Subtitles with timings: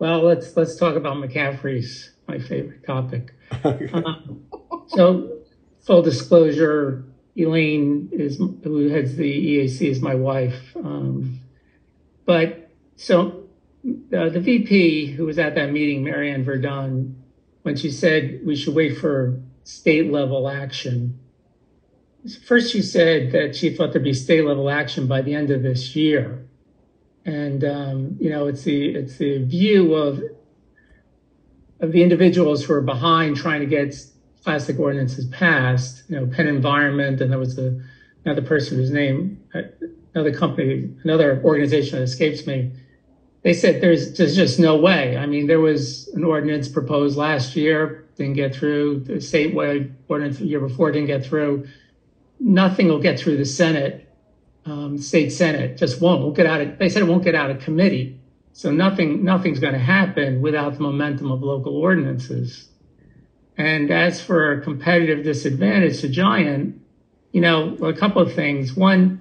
[0.00, 3.34] Well, let's let's talk about McCaffrey's my favorite topic.
[3.62, 4.46] um,
[4.86, 5.40] so,
[5.84, 7.04] full disclosure,
[7.36, 10.74] Elaine is who heads the EAC is my wife.
[10.74, 11.40] Um,
[12.24, 13.44] but so
[13.84, 17.22] uh, the VP who was at that meeting, Marianne Verdun,
[17.62, 21.20] when she said we should wait for state level action.
[22.46, 25.62] First, she said that she thought there'd be state level action by the end of
[25.62, 26.46] this year,
[27.24, 30.20] and um, you know it's the it's the view of
[31.80, 33.94] of the individuals who are behind trying to get
[34.42, 36.04] plastic ordinances passed.
[36.08, 37.80] You know, Penn Environment, and there was a,
[38.24, 39.62] another person whose name, uh,
[40.14, 42.72] another company, another organization that escapes me.
[43.42, 45.16] They said there's there's just no way.
[45.16, 49.00] I mean, there was an ordinance proposed last year, didn't get through.
[49.00, 51.66] The statewide ordinance the year before didn't get through.
[52.38, 54.09] Nothing will get through the Senate,
[54.70, 56.22] um, state Senate, just won't.
[56.22, 56.78] We'll get out of.
[56.78, 58.20] They said it won't get out of committee.
[58.52, 62.68] So nothing, nothing's going to happen without the momentum of local ordinances.
[63.56, 66.80] And as for competitive disadvantage to Giant,
[67.32, 68.74] you know, a couple of things.
[68.74, 69.20] One,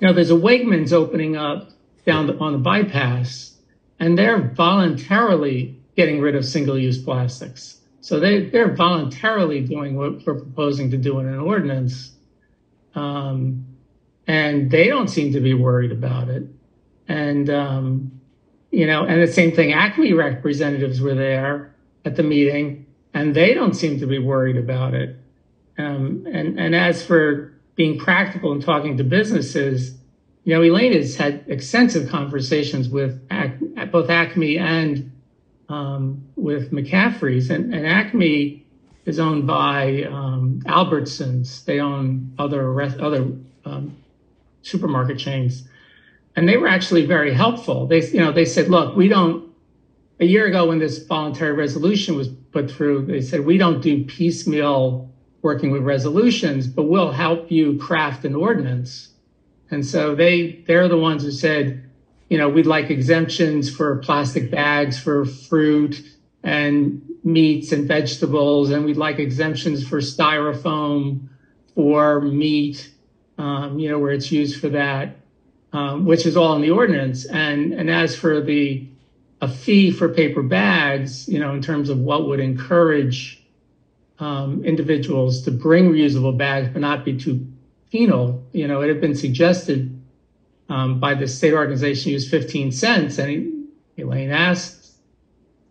[0.00, 1.70] you know, there's a Wegmans opening up
[2.06, 3.56] down the, on the bypass,
[3.98, 7.80] and they're voluntarily getting rid of single-use plastics.
[8.00, 12.12] So they, they're voluntarily doing what we're proposing to do in an ordinance.
[12.94, 13.66] Um,
[14.34, 16.42] and they don't seem to be worried about it.
[17.06, 18.20] And, um,
[18.72, 21.72] you know, and the same thing, Acme representatives were there
[22.04, 25.16] at the meeting and they don't seem to be worried about it.
[25.78, 29.96] Um, and, and as for being practical and talking to businesses,
[30.42, 35.12] you know, Elaine has had extensive conversations with Ac- both Acme and
[35.68, 38.62] um, with McCaffrey's, and, and, Acme
[39.06, 41.64] is owned by um, Albertsons.
[41.64, 43.32] They own other other
[43.64, 43.96] um,
[44.64, 45.68] supermarket chains,
[46.36, 47.86] and they were actually very helpful.
[47.86, 49.44] They, you know, they said, "Look, we don't."
[50.20, 54.04] A year ago, when this voluntary resolution was put through, they said, "We don't do
[54.04, 55.10] piecemeal
[55.42, 59.10] working with resolutions, but we'll help you craft an ordinance."
[59.70, 61.84] And so they they're the ones who said,
[62.28, 66.02] you know, we'd like exemptions for plastic bags for fruit
[66.42, 71.28] and meats and vegetables, and we'd like exemptions for styrofoam
[71.74, 72.90] for meat,
[73.38, 75.16] you know, where it's used for that
[75.74, 77.26] um, which is all in the ordinance.
[77.26, 78.86] And, and as for the
[79.40, 83.42] a fee for paper bags, you know, in terms of what would encourage
[84.20, 87.46] um, individuals to bring reusable bags but not be too
[87.90, 90.00] penal, you know, it had been suggested
[90.68, 93.18] um, by the state organization use 15 cents.
[93.18, 93.66] And
[93.98, 94.92] Elaine asked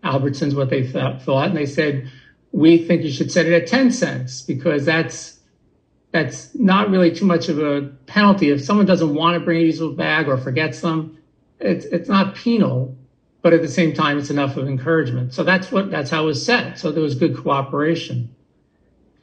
[0.04, 2.12] Albertsons what they th- thought, and they said,
[2.52, 5.33] we think you should set it at 10 cents because that's
[6.14, 8.52] that's not really too much of a penalty.
[8.52, 11.18] If someone doesn't want to bring a usable bag or forgets them,
[11.60, 12.96] it's it's not penal,
[13.42, 15.34] but at the same time, it's enough of encouragement.
[15.34, 16.78] So that's what that's how it was set.
[16.78, 18.34] So there was good cooperation.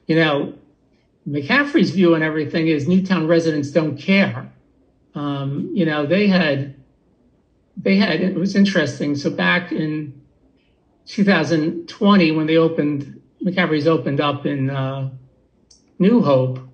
[0.08, 0.54] You know,
[1.28, 4.52] McCaffrey's view on everything is Newtown residents don't care.
[5.14, 6.74] Um, you know, they had
[7.76, 9.14] they had it was interesting.
[9.14, 10.20] So back in
[11.06, 15.10] 2020, when they opened McCaffrey's opened up in uh,
[16.00, 16.66] New Hope,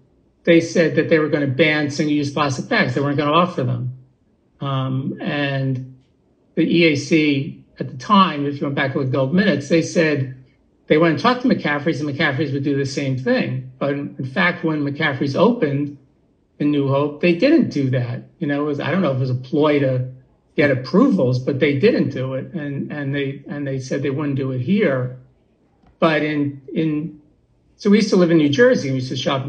[0.46, 2.94] they said that they were going to ban single-use plastic bags.
[2.94, 3.98] They weren't going to offer them.
[4.60, 5.98] Um, and
[6.54, 10.44] the EAC at the time, if you went back at the old minutes, they said
[10.86, 13.72] they went and talked to McCaffrey's and McCaffrey's would do the same thing.
[13.78, 15.98] But in fact, when McCaffrey's opened
[16.60, 18.22] in New Hope, they didn't do that.
[18.38, 20.12] You know, it was, I don't know if it was a ploy to
[20.56, 22.54] get approvals, but they didn't do it.
[22.54, 25.18] And, and they, and they said they wouldn't do it here.
[25.98, 27.20] But in, in,
[27.76, 28.88] so we used to live in New Jersey.
[28.88, 29.44] And we used to shop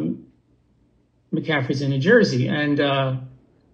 [1.34, 2.48] McCaffrey's in New Jersey.
[2.48, 3.16] And uh,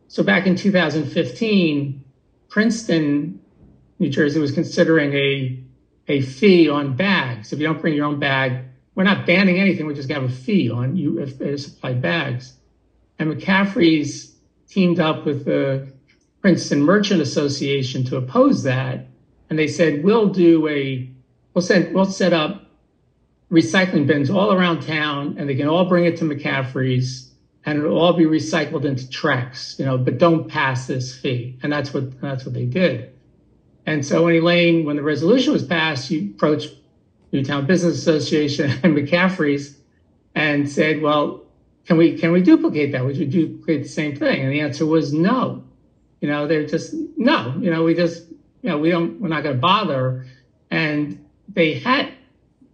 [0.08, 2.04] so back in 2015,
[2.50, 3.40] Princeton,
[4.00, 5.64] New Jersey was considering a,
[6.08, 7.54] a fee on bags.
[7.54, 8.66] If you don't bring your own bag,
[8.96, 9.86] we're not banning anything.
[9.86, 12.54] We're just going to have a fee on you if they supply bags.
[13.18, 14.36] And McCaffrey's
[14.68, 15.92] teamed up with the
[16.42, 19.08] Princeton Merchant Association to oppose that.
[19.50, 21.10] And they said, we'll do a,
[21.54, 22.64] we'll send, we'll set up
[23.52, 27.33] recycling bins all around town and they can all bring it to McCaffrey's
[27.66, 31.58] and it'll all be recycled into Trex, you know, but don't pass this fee.
[31.64, 33.14] And that's what that's what they did.
[33.86, 36.74] And so when Elaine, when the resolution was passed, you approached
[37.32, 39.78] Newtown Business Association and McCaffrey's
[40.36, 41.44] and said, well,
[41.86, 43.06] can we can we duplicate that?
[43.06, 44.42] Would you duplicate the same thing?
[44.42, 45.64] And the answer was no.
[46.22, 48.30] You know, they're just no, you know, we just,
[48.62, 50.26] you know, we don't we're not gonna bother.
[50.72, 52.13] And they had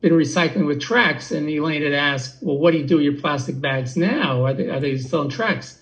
[0.02, 1.36] been recycling with Trex.
[1.36, 4.46] And Elaine had asked, well, what do you do with your plastic bags now?
[4.46, 5.78] Are they, are they still in Trex?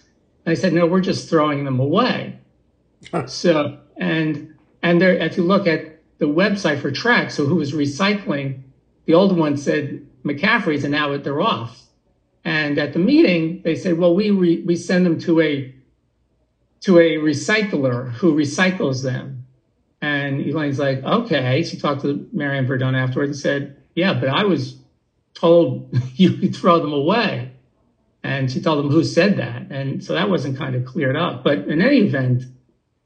[0.46, 2.40] And I said, no, we're just throwing them away.
[3.28, 7.34] so, and, and there, if you look at the website for Trex.
[7.34, 8.62] So who was recycling?
[9.06, 11.84] The old one said McCaffrey's, and now they're off.
[12.44, 15.74] And at the meeting, they said, "Well, we re- we send them to a
[16.82, 19.46] to a recycler who recycles them."
[20.02, 24.46] And Elaine's like, "Okay." She talked to Marianne Verdon afterwards and said, "Yeah, but I
[24.46, 24.78] was
[25.34, 27.52] told you could throw them away."
[28.24, 31.44] And she told them who said that, and so that wasn't kind of cleared up.
[31.44, 32.44] But in any event,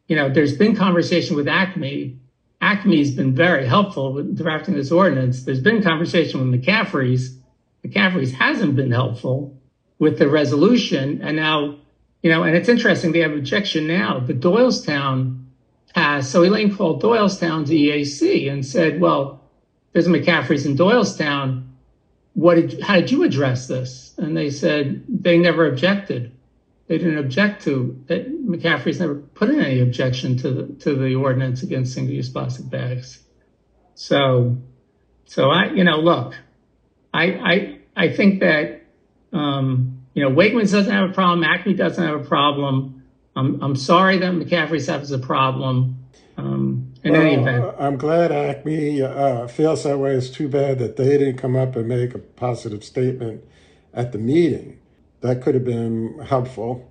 [0.08, 2.20] you know, there's been conversation with Acme.
[2.62, 5.44] Acme's been very helpful with drafting this ordinance.
[5.44, 7.38] There's been conversation with McCaffrey's.
[7.86, 9.58] McCaffrey's hasn't been helpful
[10.00, 11.22] with the resolution.
[11.22, 11.78] And now,
[12.22, 14.20] you know, and it's interesting, they have objection now.
[14.20, 15.46] The Doylestown
[15.94, 16.32] passed.
[16.32, 19.41] So Elaine called Doylestown to EAC and said, well,
[19.94, 21.68] there's McCaffrey's in Doylestown.
[22.34, 24.14] What did, how did you address this?
[24.18, 26.32] And they said they never objected
[26.92, 28.04] they didn't object to.
[28.10, 33.24] McCaffrey's never put in any objection to the to the ordinance against single-use plastic bags.
[33.96, 34.58] So,
[35.24, 36.36] so I, you know, look,
[37.14, 38.82] I I I think that
[39.32, 43.04] um, you know Wegmans doesn't have a problem, Acme doesn't have a problem.
[43.38, 45.98] I'm I'm sorry that McCaffrey's has a problem.
[46.36, 50.16] Um, in well, any event, I'm glad Acme uh, feels that way.
[50.16, 53.44] It's too bad that they didn't come up and make a positive statement
[53.94, 54.80] at the meeting
[55.22, 56.91] that could have been helpful.